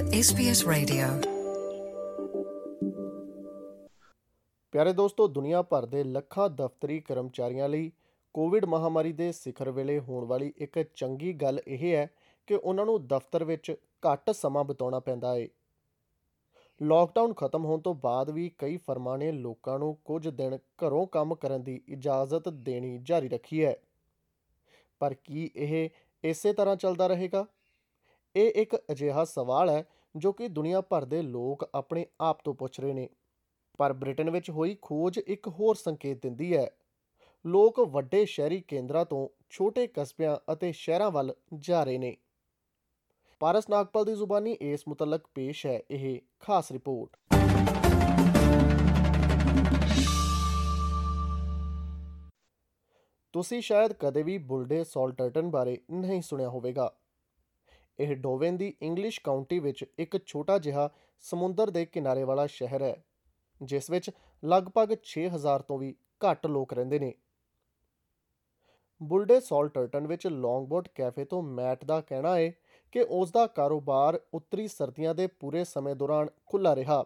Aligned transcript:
SBS 0.00 0.68
Radio. 0.72 1.28
ਪਿਆਰੇ 4.72 4.92
ਦੋਸਤੋ, 4.92 5.28
ਦੁਨੀਆ 5.28 5.62
ਭਰ 5.62 5.86
ਦੇ 5.86 6.04
ਲੱਖਾਂ 6.04 6.50
ਦਫ਼ਤਰੀ 6.50 7.00
ਕਰਮਚਾਰੀਆਂ 7.00 7.68
ਲਈ 7.68 7.92
ਕੋਵਿਡ 8.34 8.64
ਮਹਾਮਾਰੀ 8.64 9.12
ਦੇ 9.12 9.32
ਸਿਖਰ 9.32 9.70
ਵੇਲੇ 9.70 10.00
ਹੋਣ 10.00 10.24
ਵਾਲੀ 10.24 10.52
ਇੱਕ 10.56 10.82
ਚੰਗੀ 10.82 11.32
ਗੱਲ 11.32 11.60
ਇਹ 11.68 11.96
ਹੈ 11.96 12.10
ਕਿ 12.46 12.54
ਉਹਨਾਂ 12.54 12.86
ਨੂੰ 12.86 13.06
ਦਫ਼ਤਰ 13.06 13.44
ਵਿੱਚ 13.44 13.76
ਘੱਟ 14.12 14.30
ਸਮਾਂ 14.30 14.64
ਬਿਤਾਉਣਾ 14.64 15.00
ਪੈਂਦਾ 15.00 15.34
ਹੈ 15.34 15.48
ਲਾਕਡਾਊਨ 16.82 17.32
ਖਤਮ 17.32 17.64
ਹੋਣ 17.64 17.80
ਤੋਂ 17.80 17.94
ਬਾਅਦ 17.94 18.30
ਵੀ 18.30 18.50
ਕਈ 18.58 18.76
ਫਰਮਾਂ 18.76 19.18
ਨੇ 19.18 19.32
ਲੋਕਾਂ 19.32 19.78
ਨੂੰ 19.78 19.98
ਕੁਝ 20.04 20.28
ਦਿਨ 20.28 20.56
ਘਰੋਂ 20.56 21.06
ਕੰਮ 21.06 21.34
ਕਰਨ 21.34 21.62
ਦੀ 21.62 21.82
ਇਜਾਜ਼ਤ 21.88 22.48
ਦੇਣੀ 22.48 22.98
ਜਾਰੀ 23.02 23.28
ਰੱਖੀ 23.28 23.64
ਹੈ। 23.64 23.76
ਪਰ 24.98 25.14
ਕੀ 25.14 25.50
ਇਹ 25.56 25.90
ਇਸੇ 26.24 26.52
ਤਰ੍ਹਾਂ 26.52 26.76
ਚੱਲਦਾ 26.76 27.06
ਰਹੇਗਾ? 27.06 27.46
ਇਹ 28.36 28.52
ਇੱਕ 28.56 28.76
ਅਜਿਹਾ 28.76 29.24
ਸਵਾਲ 29.24 29.70
ਹੈ 29.70 29.84
ਜੋ 30.16 30.32
ਕਿ 30.32 30.48
ਦੁਨੀਆ 30.48 30.80
ਭਰ 30.80 31.04
ਦੇ 31.04 31.22
ਲੋਕ 31.22 31.70
ਆਪਣੇ 31.74 32.06
ਆਪ 32.20 32.42
ਤੋਂ 32.44 32.54
ਪੁੱਛ 32.54 32.80
ਰਹੇ 32.80 32.92
ਨੇ। 32.92 33.08
ਪਰ 33.78 33.92
ਬ੍ਰਿਟਨ 33.92 34.30
ਵਿੱਚ 34.30 34.50
ਹੋਈ 34.50 34.76
ਖੋਜ 34.82 35.18
ਇੱਕ 35.18 35.48
ਹੋਰ 35.48 35.74
ਸੰਕੇਤ 35.74 36.22
ਦਿੰਦੀ 36.22 36.56
ਹੈ। 36.56 36.70
ਲੋਕ 37.46 37.80
ਵੱਡੇ 37.80 38.24
ਸ਼ਹਿਰੀ 38.24 38.60
ਕੇਂਦਰਾਂ 38.60 39.04
ਤੋਂ 39.04 39.28
ਛੋਟੇ 39.50 39.86
ਕਸਬਿਆਂ 39.86 40.52
ਅਤੇ 40.52 40.72
ਸ਼ਹਿਰਾਂ 40.72 41.10
ਵੱਲ 41.10 41.34
ਜਾ 41.54 41.84
ਰਹੇ 41.84 41.98
ਨੇ। 41.98 42.16
ਪਾਰਸ 43.40 43.68
ਨਾਗਪਾਲ 43.70 44.04
ਦੀ 44.04 44.14
ਜ਼ੁਬਾਨੀ 44.14 44.52
ਇਸ 44.52 44.88
ਮੁਤਲਕ 44.88 45.26
ਪੇਸ਼ 45.34 45.66
ਹੈ, 45.66 45.82
ਇਹ 45.90 46.20
ਖਾਸ 46.40 46.72
ਰਿਪੋਰਟ। 46.72 47.16
ਤੁਸੀਂ 53.32 53.60
ਸ਼ਾਇਦ 53.62 53.92
ਕਦੇ 53.92 54.22
ਵੀ 54.22 54.38
ਬੁਲਡੇ 54.38 54.84
ਸਾਲਟਰਟਨ 54.84 55.50
ਬਾਰੇ 55.50 55.78
ਨਹੀਂ 55.90 56.22
ਸੁਣਿਆ 56.22 56.48
ਹੋਵੇਗਾ। 56.48 56.92
ਇਹ 58.00 58.14
ਡੋਵੇਨ 58.16 58.56
ਦੀ 58.56 58.72
ਇੰਗਲਿਸ਼ 58.82 59.20
ਕਾਉਂਟੀ 59.20 59.58
ਵਿੱਚ 59.58 59.84
ਇੱਕ 59.98 60.16
ਛੋਟਾ 60.26 60.58
ਜਿਹਾ 60.58 60.88
ਸਮੁੰਦਰ 61.24 61.70
ਦੇ 61.70 61.84
ਕਿਨਾਰੇ 61.86 62.24
ਵਾਲਾ 62.24 62.46
ਸ਼ਹਿਰ 62.46 62.82
ਹੈ 62.82 62.96
ਜਿਸ 63.60 63.90
ਵਿੱਚ 63.90 64.10
ਲਗਭਗ 64.42 64.94
6000 65.06 65.64
ਤੋਂ 65.68 65.78
ਵੀ 65.78 65.94
ਘੱਟ 66.20 66.46
ਲੋਕ 66.46 66.72
ਰਹਿੰਦੇ 66.72 66.98
ਨੇ 66.98 67.12
ਬੁਲਡੇ 69.00 69.40
ਸਾਲਟਰਟਨ 69.40 70.06
ਵਿੱਚ 70.06 70.26
ਲੌਂਗਬੋਟ 70.26 70.88
ਕੈਫੇ 70.94 71.24
ਤੋਂ 71.24 71.42
ਮੈਟ 71.42 71.84
ਦਾ 71.84 72.00
ਕਹਿਣਾ 72.00 72.36
ਹੈ 72.36 72.50
ਕਿ 72.92 73.02
ਉਸ 73.10 73.30
ਦਾ 73.30 73.46
ਕਾਰੋਬਾਰ 73.52 74.20
ਉੱਤਰੀ 74.34 74.66
ਸਰਦੀਆਂ 74.68 75.14
ਦੇ 75.14 75.26
ਪੂਰੇ 75.40 75.64
ਸਮੇਂ 75.64 75.94
ਦੌਰਾਨ 75.96 76.28
ਖੁੱਲਾ 76.46 76.74
ਰਿਹਾ 76.76 77.04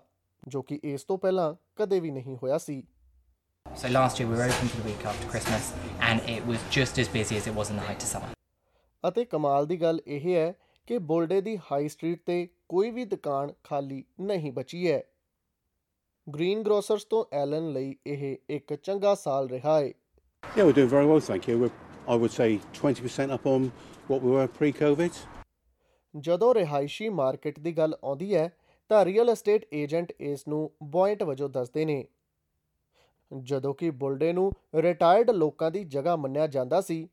ਜੋ 0.49 0.63
ਕਿ 0.63 0.81
ਇਸ 0.85 1.05
ਤੋਂ 1.05 1.19
ਪਹਿਲਾਂ 1.19 1.55
ਕਦੇ 1.77 2.01
ਵੀ 2.01 2.11
ਨਹੀਂ 2.11 2.37
ਹੋਇਆ 2.37 2.59
ਸੀ 2.59 2.83
So 3.67 3.89
last 3.89 4.19
year 4.21 4.27
we 4.27 4.37
were 4.37 4.47
open 4.47 4.69
for 4.69 4.77
the 4.77 4.85
week 4.85 5.05
after 5.05 5.29
Christmas 5.29 5.69
and 6.09 6.29
it 6.29 6.45
was 6.47 6.65
just 6.71 6.99
as 6.99 7.09
busy 7.11 7.39
as 7.39 7.47
it 7.47 7.55
was 7.55 7.71
in 7.71 7.79
the 7.79 7.87
height 7.87 8.05
of 8.05 8.09
summer. 8.09 8.29
ਅਤੇ 9.05 9.25
ਕਮਾਲ 9.25 9.67
ਦੀ 9.67 9.81
ਗੱਲ 9.81 10.01
ਇਹ 10.07 10.35
ਹੈ 10.35 10.53
ਕਿ 10.89 10.99
ਬੁਲਡੇ 11.01 11.41
ਦੀ 11.41 11.57
ਹਾਈ 11.71 11.89
ਸਟਰੀਟ 11.89 12.21
ਤੇ 12.27 12.47
ਕੋਈ 12.69 12.91
ਵੀ 12.91 13.05
ਦੁਕਾਨ 13.05 13.53
ਖਾਲੀ 13.65 14.03
ਨਹੀਂ 14.21 14.53
ਬਚੀ 14.53 14.91
ਹੈ 14.91 15.03
ਗ੍ਰੀਨ 16.27 16.63
ਗਰੋਸਰਸ 16.63 17.05
ਤੋਂ 17.05 17.25
ਐਲਨ 17.33 17.71
ਲਈ 17.73 17.95
ਇਹ 18.07 18.37
ਇੱਕ 18.51 18.75
ਚੰਗਾ 18.75 19.15
ਸਾਲ 19.15 19.49
ਰਿਹਾ 19.49 19.79
ਹੈ 19.81 19.93
Yeah, 20.43 20.67
we're 20.67 20.75
doing 20.75 20.91
very 20.91 21.07
well, 21.07 21.23
thank 21.23 21.47
you. 21.49 21.55
We're, 21.59 21.71
I 22.07 22.17
would 22.17 22.33
say 22.33 22.49
20% 22.75 23.31
up 23.31 23.47
on 23.47 23.63
what 24.09 24.25
we 24.25 24.35
were 24.35 24.47
pre-COVID. 24.59 25.23
ਜਦੋਂ 26.15 26.55
ਰਿਹਾਇਸ਼ੀ 26.55 27.09
ਮਾਰਕੀਟ 27.11 27.61
ਦੀ 27.61 27.73
ਗੱਲ 27.73 27.97
ਆਉਂਦੀ 28.03 28.35
ਹੈ 28.35 28.49
ਤਾਂ 28.91 29.05
ਰੀਅਲ 29.05 29.31
ਏਸਟੇਟ 29.31 29.67
ਏਜੰਟ 29.75 30.13
ਇਸ 30.23 30.47
ਨੂੰ 30.49 30.71
ਪੁਆਇੰਟ 30.93 31.23
ਵਜੋਂ 31.23 31.49
ਦੱਸਦੇ 31.49 31.85
ਨੇ 31.85 32.05
ਜਦੋਂ 33.31 33.75
ਕਿ 33.75 33.91
ਬੁਲਡੇ 33.97 34.33
ਨੂੰ 34.33 34.51
ਰਿਟਾਇਰਡ 34.75 35.31
ਲੋਕਾਂ 35.31 35.71
ਦੀ 35.71 35.85
ਜਗ੍ਹਾ 35.89 36.17
ਮੰਨਿਆ 36.17 36.47
ਜਾਂਦਾ 36.47 36.81
ਸੀ 36.81 37.07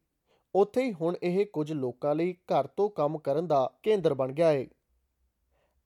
ਉੱਥੇ 0.56 0.84
ਹੀ 0.84 0.94
ਹੁਣ 0.94 1.16
ਇਹ 1.24 1.46
ਕੁਝ 1.54 1.72
ਲੋਕਾਂ 1.72 2.16
ਲਈ 2.16 2.34
ਘਰ 2.52 2.68
ਤੋਂ 2.78 2.90
ਕੰਮ 2.96 3.18
ਕਰਨ 3.18 3.48
ਦਾ 3.48 3.70
ਕੇਂਦਰ 3.84 4.14
ਬਣ 4.14 4.32
ਗਿਆ 4.32 4.52
ਹੈ 4.52 4.66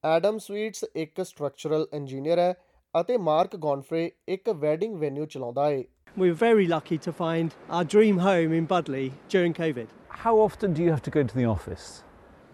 ਐਡਮ 0.03 0.37
ਸਵੀਟਸ 0.37 0.85
ਇੱਕ 0.95 1.21
ਸਟਰਕਚਰਲ 1.23 1.87
ਇੰਜੀਨੀਅਰ 1.93 2.39
ਹੈ 2.39 2.53
ਅਤੇ 3.01 3.17
ਮਾਰਕ 3.17 3.55
ਗੌਨਫਰੇ 3.55 4.11
ਇੱਕ 4.29 4.49
ਵੈਡਿੰਗ 4.49 4.95
ਵੈਨਿਊ 4.99 5.25
ਚਲਾਉਂਦਾ 5.25 5.69
ਹੈ 5.69 5.83
We 6.17 6.27
were 6.31 6.39
very 6.41 6.65
lucky 6.71 6.97
to 7.05 7.11
find 7.15 7.55
our 7.77 7.85
dream 7.93 8.19
home 8.25 8.53
in 8.57 8.67
Budley 8.67 9.07
during 9.33 9.55
COVID. 9.55 9.87
How 10.19 10.31
often 10.43 10.75
do 10.77 10.83
you 10.83 10.91
have 10.91 11.01
to 11.07 11.11
go 11.15 11.23
to 11.31 11.39
the 11.39 11.47
office? 11.53 11.87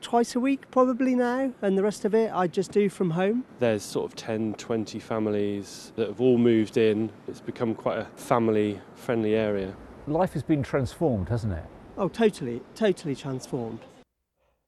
Twice 0.07 0.31
a 0.39 0.41
week, 0.45 0.63
probably 0.75 1.13
now, 1.19 1.43
and 1.67 1.77
the 1.79 1.83
rest 1.87 2.07
of 2.09 2.17
it 2.21 2.33
I 2.43 2.47
just 2.57 2.71
do 2.77 2.85
from 2.95 3.11
home. 3.17 3.43
There's 3.59 3.89
sort 3.89 4.09
of 4.09 4.15
10, 4.23 4.47
20 4.63 5.03
families 5.09 5.75
that 5.99 6.07
have 6.07 6.23
all 6.29 6.39
moved 6.47 6.81
in. 6.85 7.05
It's 7.27 7.43
become 7.51 7.75
quite 7.83 7.99
a 7.99 8.07
family 8.31 8.81
friendly 9.05 9.35
area. 9.43 9.69
Life 10.07 10.33
has 10.33 10.47
been 10.51 10.65
transformed, 10.71 11.29
hasn't 11.29 11.53
it? 11.53 11.80
Oh, 11.93 12.07
totally, 12.09 12.59
totally 12.73 13.13
transformed. 13.15 13.79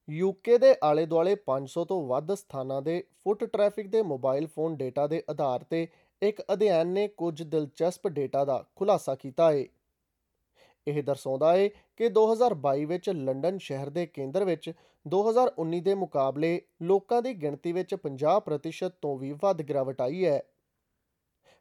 UK 0.07 0.57
ਦੇ 0.57 0.73
ਆਲੇ 0.83 1.05
ਦੁਆਲੇ 1.05 1.35
500 1.43 1.83
ਤੋਂ 1.85 2.01
ਵੱਧ 2.07 2.33
ਸਥਾਨਾਂ 2.33 2.81
ਦੇ 2.81 2.95
foot 3.19 3.43
traffic 3.45 3.87
ਦੇ 3.87 4.01
mobile 4.03 4.47
phone 4.47 4.75
data 4.77 5.05
ਦੇ 5.07 5.21
ਆਧਾਰ 5.29 5.63
ਤੇ 5.63 5.87
ਇੱਕ 6.21 6.41
ਅਧਿਐਨ 6.53 6.87
ਨੇ 6.87 7.07
ਕੁਝ 7.17 7.41
ਦਿਲਚਸਪ 7.43 8.07
ਡੇਟਾ 8.09 8.43
ਦਾ 8.45 8.63
ਖੁਲਾਸਾ 8.75 9.15
ਕੀਤਾ 9.15 9.51
ਹੈ 9.51 9.63
ਇਹ 10.87 11.01
ਦਰਸਾਉਂਦਾ 11.03 11.53
ਹੈ 11.53 11.67
ਕਿ 11.97 12.09
2022 12.17 12.85
ਵਿੱਚ 12.85 13.09
ਲੰਡਨ 13.11 13.57
ਸ਼ਹਿਰ 13.59 13.89
ਦੇ 13.89 14.05
ਕੇਂਦਰ 14.07 14.45
ਵਿੱਚ 14.45 14.71
2019 15.05 15.81
ਦੇ 15.81 15.93
ਮੁਕਾਬਲੇ 15.95 16.59
ਲੋਕਾਂ 16.83 17.21
ਦੀ 17.21 17.33
ਗਿਣਤੀ 17.41 17.71
ਵਿੱਚ 17.71 17.95
50% 18.01 18.99
ਤੋਂ 19.01 19.17
ਵੀ 19.17 19.31
ਵੱਧ 19.41 19.61
ਗਿਰਾਵਟ 19.61 20.01
ਆਈ 20.01 20.25
ਹੈ 20.25 20.41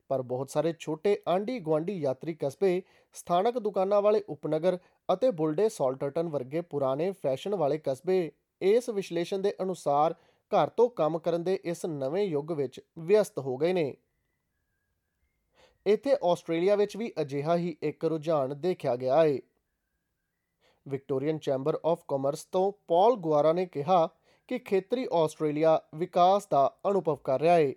ਪਰ 0.08 0.22
ਬਹੁਤ 0.22 0.50
ਸਾਰੇ 0.50 0.74
ਛੋਟੇ 0.78 1.16
ਆਂਢੀ 1.28 1.58
ਗੁਆਂਢੀ 1.60 1.92
ਯਾਤਰੀ 1.92 2.36
ਕਸਬੇ 2.40 2.82
ਸਥਾਨਕ 3.12 3.58
ਦੁਕਾਨਾਂ 3.58 4.02
ਵਾਲੇ 4.02 4.22
ਉਪਨਗਰ 4.28 4.78
ਅਤੇ 5.12 5.30
ਬੁਲਡੇ 5.30 5.68
ਸਾਲਟਰਟਨ 5.68 6.28
ਵਰਗੇ 6.28 6.60
ਪੁਰਾਣੇ 6.60 7.10
ਫੈਸ਼ਨ 7.12 7.54
ਵਾਲੇ 7.54 7.78
ਕਸਬੇ 7.78 8.32
ਇਸ 8.60 8.88
ਵਿਸ਼ਲੇਸ਼ਣ 8.88 9.38
ਦੇ 9.38 9.54
ਅਨੁਸਾਰ 9.62 10.14
ਘਰ 10.52 10.68
ਤੋਂ 10.68 10.88
ਕੰਮ 10.90 11.18
ਕਰਨ 11.18 11.44
ਦੇ 11.44 11.58
ਇਸ 11.64 11.86
ਨਵੇਂ 11.86 12.24
ਯੁੱਗ 12.24 12.52
ਵਿੱਚ 12.52 12.80
ਵਿਅਸਤ 12.98 13.38
ਹੋ 13.38 13.56
ਗਏ 13.56 13.72
ਨੇ। 13.72 13.94
ਇੱਥੇ 15.86 16.16
ਆਸਟ੍ਰੇਲੀਆ 16.24 16.76
ਵਿੱਚ 16.76 16.96
ਵੀ 16.96 17.12
ਅਜਿਹਾ 17.20 17.56
ਹੀ 17.56 17.76
ਇੱਕ 17.82 18.04
ਰੁਝਾਨ 18.04 18.60
ਦੇਖਿਆ 18.60 18.96
ਗਿਆ 18.96 19.24
ਹੈ 19.24 19.38
ਵਿਕਟੋਰੀਅਨ 20.88 21.38
ਚੈਂਬਰ 21.38 21.78
ਆਫ 21.86 22.04
ਕਾਮਰਸ 22.08 22.44
ਤੋਂ 22.44 22.72
ਪੌਲ 22.88 23.16
ਗੁਆਰਾ 23.16 23.52
ਨੇ 23.52 23.66
ਕਿਹਾ 23.66 24.08
ਕਿ 24.48 24.58
ਖੇਤਰੀ 24.58 25.06
ਆਸਟ੍ਰੇਲੀਆ 25.12 25.80
ਵਿਕਾਸ 25.94 26.46
ਦਾ 26.46 26.78
ਅਨੁਭਵ 26.90 27.16
ਕਰ 27.16 27.40
ਰਿਹਾ 27.40 27.54
ਹੈ 27.54 27.72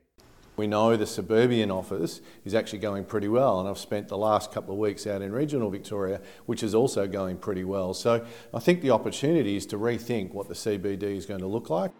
We 0.57 0.67
know 0.67 0.95
the 0.95 1.05
suburban 1.05 1.69
office 1.69 2.21
is 2.45 2.55
actually 2.55 2.79
going 2.79 3.03
pretty 3.03 3.27
well, 3.27 3.59
and 3.59 3.67
I've 3.67 3.77
spent 3.77 4.07
the 4.07 4.17
last 4.17 4.53
couple 4.53 4.73
of 4.73 4.79
weeks 4.79 5.05
out 5.05 5.21
in 5.21 5.33
regional 5.33 5.69
Victoria, 5.69 6.21
which 6.45 6.63
is 6.63 6.73
also 6.73 7.05
going 7.07 7.37
pretty 7.37 7.65
well. 7.65 7.93
So 7.93 8.25
I 8.53 8.59
think 8.59 8.81
the 8.81 8.91
opportunity 8.91 9.57
is 9.57 9.65
to 9.67 9.77
rethink 9.77 10.33
what 10.33 10.47
the 10.47 10.55
CBD 10.55 11.03
is 11.17 11.25
going 11.25 11.41
to 11.41 11.51
look 11.55 11.69
like. 11.69 11.91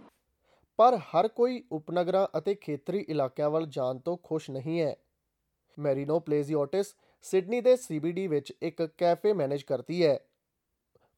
ਪਰ 0.78 0.98
ਹਰ 1.10 1.28
ਕੋਈ 1.28 1.62
ਉਪਨਗਰਾਂ 1.72 2.28
ਅਤੇ 2.38 2.56
ਖੇਤਰੀ 2.56 3.00
ਇਲਾਕਿਆਂ 3.10 3.50
ਵੱਲ 3.50 3.66
ਜਾਣ 3.66 4.00
ਤੋਂ 4.06 4.18
ਖੁਸ਼ 4.24 4.50
ਨਹੀਂ 4.52 4.80
ਹੈ 4.82 4.96
ਮੈਰੀਨੋ 5.80 6.20
ਪਲੇਜ਼ੀਓਟਿਸ 6.20 6.94
ਸਿਡਨੀ 7.22 7.62
ਦੇ 7.62 7.74
CBD 7.74 8.28
ਵਿੱਚ 8.30 8.54
ਇੱਕ 8.62 8.82
ਕੈਫੇ 8.98 9.34
ਮੈਨੇਜ 9.34 9.64
ਕਰਦੀ 9.64 10.06
ਹੈ 10.06 10.18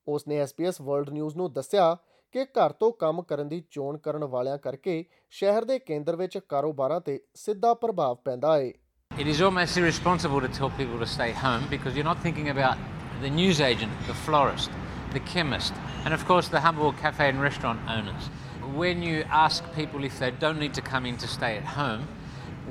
ਉਸ 0.08 0.28
ਨੇ 0.28 0.44
SBS 0.44 0.82
ਵਰਲਡ 0.82 1.10
ਨਿਊਜ਼ 1.10 1.38
ਨੂੰ 1.38 1.52
ਦੱਸਿਆ 1.54 1.96
ਕਿ 2.33 2.45
ਘਰ 2.59 2.73
ਤੋਂ 2.73 2.91
ਕੰਮ 3.01 3.23
ਕਰਨ 3.23 3.49
ਦੀ 3.49 3.63
ਚੋਣ 3.71 3.97
ਕਰਨ 4.05 4.25
ਵਾਲਿਆਂ 4.35 4.59
ਕਰਕੇ 4.59 5.05
ਸ਼ਹਿਰ 5.31 5.65
ਦੇ 5.65 5.79
ਕੇਂਦਰ 5.79 6.17
ਵਿੱਚ 6.17 6.39
ਕਾਰੋਬਾਰਾਂ 6.49 7.01
ਤੇ 7.01 7.21
ਸਿੱਧਾ 7.35 7.75
ਪ੍ਰਭਾਵ 7.85 8.17
ਪੈਂਦਾ 8.25 8.57
ਹੈ 8.59 8.73
It 9.11 9.29
is 9.31 9.41
almost 9.47 9.79
irresponsible 9.79 10.41
to 10.41 10.49
tell 10.59 10.71
people 10.77 10.99
to 11.01 11.07
stay 11.15 11.33
home 11.41 11.65
because 11.73 11.97
you're 11.97 12.09
not 12.09 12.23
thinking 12.27 12.47
about 12.53 12.79
the 13.25 13.31
newsagent, 13.31 14.07
the 14.07 14.15
florist, 14.21 14.79
the 15.17 15.21
chemist, 15.33 15.75
and 16.05 16.15
of 16.15 16.25
course 16.31 16.49
the 16.49 16.63
humble 16.67 16.95
cafe 17.03 17.29
and 17.33 17.43
restaurant 17.43 17.91
owners. 17.97 18.31
When 18.75 19.03
you 19.03 19.25
ask 19.41 19.69
people 19.75 20.05
if 20.05 20.19
they 20.19 20.31
don't 20.45 20.59
need 20.59 20.75
to 20.75 20.85
come 20.93 21.05
in 21.05 21.19
to 21.25 21.29
stay 21.29 21.51
at 21.59 21.69
home, 21.75 22.07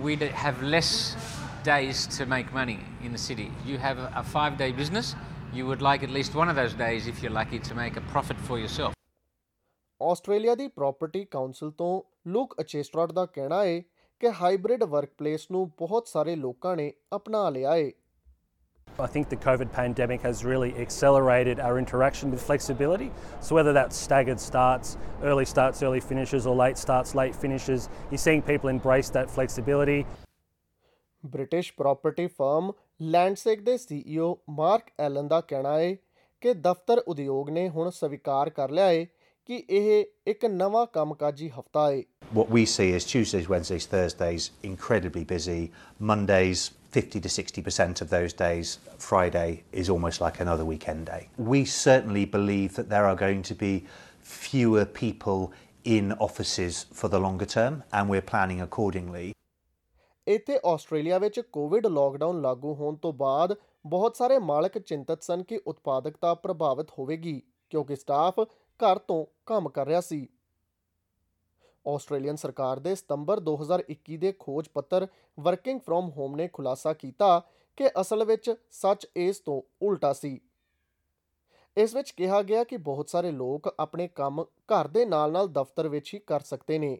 we 0.06 0.16
have 0.46 0.64
less 0.64 0.92
days 1.64 2.08
to 2.18 2.26
make 2.26 2.52
money 2.54 2.80
in 3.04 3.12
the 3.12 3.20
city. 3.20 3.52
You 3.66 3.78
have 3.78 4.00
a 4.16 4.24
five 4.24 4.58
day 4.58 4.72
business, 4.72 5.16
you 5.54 5.68
would 5.68 5.82
like 5.82 6.02
at 6.02 6.10
least 6.10 6.34
one 6.34 6.50
of 6.50 6.56
those 6.56 6.74
days, 6.74 7.08
if 7.08 7.22
you're 7.22 7.32
lucky, 7.32 7.60
to 7.60 7.76
make 7.76 7.98
a 7.98 8.02
profit 8.02 8.38
for 8.50 8.58
yourself. 8.58 8.95
Australia 10.01 10.55
the 10.55 10.67
property 10.69 11.25
council 11.25 11.71
ਤੋਂ 11.71 12.03
Luke 12.27 12.55
ਅਚੇਸਟਰਾਟ 12.61 13.13
ਦਾ 13.13 13.25
ਕਹਿਣਾ 13.27 13.65
ਹੈ 13.65 13.81
ਕਿ 14.21 14.31
hybrid 14.41 14.83
workplace 14.85 15.51
ਨੂੰ 15.51 15.69
ਬਹੁਤ 15.79 16.07
ਸਾਰੇ 16.09 16.35
ਲੋਕਾਂ 16.37 16.77
ਨੇ 16.77 16.93
ਅਪਣਾ 17.17 17.49
ਲਿਆ 17.51 17.77
ਹੈ 17.77 17.91
I 18.89 19.07
think 19.07 19.27
the 19.29 19.37
COVID 19.39 19.73
pandemic 19.73 20.23
has 20.23 20.39
really 20.43 20.69
accelerated 20.83 21.59
our 21.61 21.79
interaction 21.79 22.31
with 22.31 22.43
flexibility. 22.43 23.09
So, 23.41 23.57
whether 23.57 23.75
that's 23.75 23.99
staggered 23.99 24.41
starts, 24.41 24.95
early 25.23 25.45
starts, 25.45 25.83
early 25.83 26.01
finishes, 26.03 26.47
or 26.47 26.55
late 26.57 26.79
starts, 26.79 27.13
late 27.15 27.37
finishes, 27.37 27.89
you're 28.11 28.23
seeing 28.25 28.43
people 28.43 28.71
embrace 28.71 29.11
that 29.11 29.31
flexibility. 29.31 29.99
British 31.25 31.73
property 31.75 32.27
firm 32.29 32.73
Landsec 33.03 33.61
ਦੇ 33.61 33.77
CEO 33.83 34.35
mark 34.53 34.91
Allen 35.01 35.29
ਦਾ 35.29 35.41
ਕਹਿਣਾ 35.43 35.79
ਹੈ 35.79 35.95
ਕਿ 36.43 36.55
ਦਫ਼ਤਰ 36.55 37.03
ਉਦਯੋਗ 37.09 37.51
ਨੇ 37.51 37.69
ਹੁਣ 37.69 37.91
ਸਵੀਕਾਰ 37.91 38.51
ਕਰ 38.51 38.71
ਲਿਆ 38.71 38.89
ਹੈ 38.89 39.07
ਕਿ 39.47 39.57
ਇਹ 39.71 40.05
ਇੱਕ 40.27 40.45
ਨਵਾਂ 40.45 40.87
ਕੰਮਕਾਜੀ 40.87 41.49
ਹਫਤਾ 41.51 41.91
ਹੈ 41.91 42.03
What 42.39 42.49
we 42.55 42.63
see 42.71 42.87
is 42.95 43.05
Tuesdays, 43.11 43.45
Wednesdays, 43.53 43.85
Thursdays 43.93 44.47
incredibly 44.71 45.23
busy. 45.33 45.61
Mondays, 46.11 46.65
50 46.97 47.21
to 47.27 47.31
60% 47.35 48.03
of 48.05 48.11
those 48.15 48.35
days. 48.41 48.73
Friday 49.07 49.49
is 49.83 49.93
almost 49.95 50.25
like 50.25 50.41
another 50.47 50.67
weekend 50.73 51.07
day. 51.13 51.21
We 51.53 51.61
certainly 51.77 52.25
believe 52.35 52.75
that 52.81 52.91
there 52.95 53.07
are 53.11 53.15
going 53.23 53.47
to 53.51 53.59
be 53.63 53.73
fewer 54.33 54.85
people 54.99 55.49
in 55.97 56.13
offices 56.29 56.85
for 57.01 57.15
the 57.15 57.23
longer 57.29 57.51
term, 57.57 57.81
and 57.93 58.15
we're 58.15 58.29
planning 58.35 58.67
accordingly. 58.69 59.27
ਇੱਥੇ 60.27 60.59
Australia 60.67 61.19
ਵਿੱਚ 61.19 61.41
Covid 61.53 61.87
lockdown 61.87 62.41
ਲਾਗੂ 62.43 62.75
ਹੋਣ 62.75 62.97
ਤੋਂ 63.03 63.13
ਬਾਅਦ 63.13 63.55
ਬਹੁਤ 63.87 64.17
ਸਾਰੇ 64.17 64.39
ਮਾਲਕ 64.39 64.79
ਚਿੰਤਤ 64.79 65.23
ਸਨ 65.23 65.43
ਕਿ 65.43 65.61
ਉਤਪਾਦਕਤਾ 65.67 66.35
ਪ੍ਰਭਾਵਿਤ 66.35 66.91
ਹੋਵੇਗੀ 66.99 67.43
ਕਿਉਂਕਿ 67.71 67.97
ਸਟਾਫ 67.97 68.41
ਘਰ 68.81 68.99
ਤੋਂ 68.99 69.25
ਕੰਮ 69.47 69.69
ਕਰ 69.69 69.87
ਰਿਹਾ 69.87 70.01
ਸੀ। 70.01 70.29
ਆਸਟ੍ਰੇਲੀਅਨ 71.87 72.37
ਸਰਕਾਰ 72.37 72.79
ਦੇ 72.79 72.95
ਸਤੰਬਰ 72.95 73.41
2021 73.41 74.17
ਦੇ 74.17 74.33
ਖੋਜ 74.39 74.69
ਪੱਤਰ 74.69 75.07
ਵਰਕਿੰਗ 75.41 75.81
ਫਰੋਮ 75.81 76.11
ਹੋਮ 76.11 76.37
ਨੇ 76.37 76.49
ਖੁਲਾਸਾ 76.49 76.93
ਕੀਤਾ 76.93 77.41
ਕਿ 77.77 77.89
ਅਸਲ 78.01 78.25
ਵਿੱਚ 78.25 78.55
ਸੱਚ 78.71 79.07
ਇਸ 79.17 79.39
ਤੋਂ 79.39 79.63
ਉਲਟਾ 79.83 80.13
ਸੀ। 80.13 80.41
ਇਸ 81.77 81.95
ਵਿੱਚ 81.95 82.11
ਕਿਹਾ 82.11 82.43
ਗਿਆ 82.43 82.65
ਕਿ 82.65 82.77
ਬਹੁਤ 82.77 83.09
ਸਾਰੇ 83.09 83.31
ਲੋਕ 83.31 83.75
ਆਪਣੇ 83.81 84.09
ਕੰਮ 84.09 84.45
ਘਰ 84.45 84.89
ਦੇ 84.89 85.05
ਨਾਲ-ਨਾਲ 85.05 85.49
ਦਫ਼ਤਰ 85.49 85.89
ਵਿੱਚ 85.89 86.15
ਹੀ 86.15 86.19
ਕਰ 86.19 86.41
ਸਕਦੇ 86.41 86.79
ਨੇ 86.79 86.99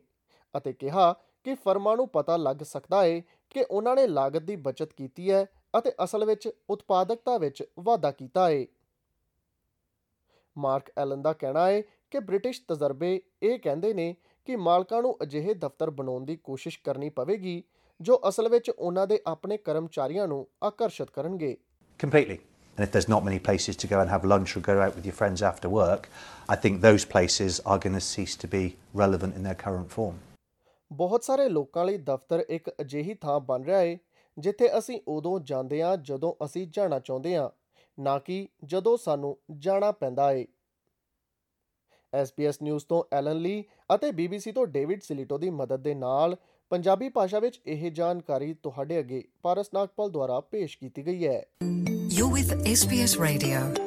ਅਤੇ 0.57 0.73
ਕਿਹਾ 0.73 1.15
ਕਿ 1.45 1.55
ਫਰਮਾਂ 1.55 1.97
ਨੂੰ 1.97 2.09
ਪਤਾ 2.09 2.37
ਲੱਗ 2.37 2.63
ਸਕਦਾ 2.63 3.03
ਹੈ 3.05 3.21
ਕਿ 3.51 3.65
ਉਹਨਾਂ 3.71 3.97
ਨੇ 3.97 4.07
ਲਾਗਤ 4.07 4.43
ਦੀ 4.43 4.57
ਬਚਤ 4.57 4.93
ਕੀਤੀ 4.93 5.31
ਹੈ 5.31 5.45
ਅਤੇ 5.79 5.93
ਅਸਲ 6.05 6.25
ਵਿੱਚ 6.25 6.49
ਉਤਪਾਦਕਤਾ 6.71 7.39
ਵਿੱਚ 7.39 7.65
ਵਾਧਾ 7.81 8.11
ਕੀਤਾ 8.11 8.49
ਹੈ 8.51 8.65
ਮਾਰਕ 10.59 10.91
ਐਲਨ 10.99 11.23
ਦਾ 11.23 11.33
ਕਹਿਣਾ 11.33 11.67
ਹੈ 11.69 11.81
ਕਿ 12.11 12.21
ਬ੍ਰਿਟਿਸ਼ 12.21 12.61
ਤਜਰਬੇ 12.69 13.21
ਇਹ 13.43 13.59
ਕਹਿੰਦੇ 13.59 13.93
ਨੇ 13.95 14.15
ਕਿ 14.49 14.57
ਮਾਲਕਾਂ 14.57 15.03
ਨੂੰ 15.03 15.17
ਅਜਿਹੇ 15.23 15.55
ਦਫ਼ਤਰ 15.55 15.91
ਬਣਾਉਣ 15.91 16.25
ਦੀ 16.25 16.37
ਕੋਸ਼ਿਸ਼ 16.37 16.79
ਕਰਨੀ 16.85 17.09
ਪਵੇਗੀ 17.11 17.63
ਜੋ 18.01 18.21
ਅਸਲ 18.29 18.49
ਵਿੱਚ 18.49 18.71
ਉਹਨਾਂ 18.71 19.07
ਦੇ 19.07 19.21
ਆਪਣੇ 19.27 19.57
ਕਰਮਚਾਰੀਆਂ 19.57 20.27
ਨੂੰ 20.29 20.47
ਆਕਰਸ਼ਿਤ 20.65 21.11
ਕਰਨਗੇ 21.11 21.57
Completely. 22.01 22.39
And 22.79 22.85
if 22.85 22.91
there's 22.93 23.09
not 23.09 23.25
many 23.25 23.39
places 23.41 23.77
to 23.77 23.89
go 23.89 24.01
and 24.01 24.11
have 24.11 24.25
lunch 24.25 24.51
or 24.57 24.61
go 24.61 24.75
out 24.79 24.97
with 24.97 25.07
your 25.07 25.15
friends 25.15 25.43
after 25.43 25.69
work, 25.69 26.09
I 26.49 26.57
think 26.57 26.83
those 26.83 27.07
places 27.07 27.61
are 27.67 27.79
going 27.79 27.95
to 27.95 28.03
cease 28.03 28.35
to 28.37 28.49
be 28.49 28.65
relevant 28.95 29.39
in 29.39 29.47
their 29.49 29.57
current 29.63 29.95
form. 29.97 30.19
ਬਹੁਤ 30.91 31.25
ਸਾਰੇ 31.25 31.49
ਲੋਕਾਂ 31.49 31.85
ਲਈ 31.85 31.97
ਦਫ਼ਤਰ 32.07 32.45
ਇੱਕ 32.49 32.71
ਅਜਿਹੀ 32.81 33.15
ਥਾਂ 33.15 33.39
ਬਣ 33.41 33.65
ਰਿਹਾ 33.65 33.79
ਹੈ 33.79 33.97
ਜਿੱਥੇ 34.37 34.69
ਅਸੀਂ 34.79 35.01
ਉਦੋਂ 35.09 35.39
ਜਾਂਦੇ 35.41 35.83
ਹਾਂ 35.83 35.97
ਜਦੋਂ 36.03 36.35
ਅਸੀਂ 36.45 36.67
ਜਾਣਾ 36.73 36.99
ਚਾਹੁੰਦੇ 36.99 37.37
ਹਾਂ 37.37 37.49
ਨਾ 37.99 38.19
ਕਿ 38.19 38.47
ਜਦੋਂ 38.65 38.97
ਸਾਨੂੰ 38.97 39.37
ਜਾਣਾ 39.59 39.93
ਪੈਂਦਾ 39.93 40.31
ਹੈ 40.33 40.45
SBS 42.13 42.59
ਨਿਊਜ਼ 42.63 42.85
ਤੋਂ 42.87 43.03
ਐਲਨ 43.13 43.37
ਲੀ 43.37 43.65
ਅਤੇ 43.95 44.09
BBC 44.11 44.53
ਤੋਂ 44.55 44.67
ਡੇਵਿਡ 44.67 45.03
ਸਿਲੀਟੋ 45.03 45.39
ਦੀ 45.39 45.51
ਮਦਦ 45.51 45.83
ਦੇ 45.83 45.95
ਨਾਲ 45.95 46.37
ਪੰਜਾਬੀ 46.71 47.09
ਭਾਸ਼ਾ 47.09 47.39
ਵਿੱਚ 47.39 47.61
ਇਹ 47.67 47.91
ਜਾਣਕਾਰੀ 47.91 48.55
ਤੁਹਾਡੇ 48.55 48.99
ਅੱਗੇ 48.99 49.25
ਪਾਰਸ 49.43 49.71
ਨਾਗਪਾਲ 49.75 50.11
ਦੁਆਰਾ 50.11 50.41
ਪੇਸ਼ 50.41 50.79
ਕੀਤੀ 50.79 51.07
ਗਈ 51.07 51.27
ਹੈ 51.27 51.43
You're 52.19 52.33
with 52.33 52.53
SBS 52.73 53.19
Radio. 53.21 53.86